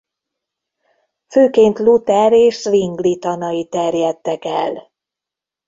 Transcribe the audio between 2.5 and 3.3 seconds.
Zwingli